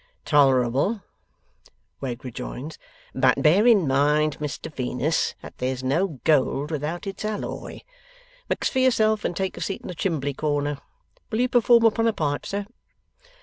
[0.25, 1.03] 'Tolerable,'
[2.01, 2.79] Wegg rejoins.
[3.13, 7.81] 'But bear in mind, Mr Venus, that there's no gold without its alloy.
[8.49, 10.79] Mix for yourself and take a seat in the chimbley corner.
[11.29, 12.65] Will you perform upon a pipe, sir?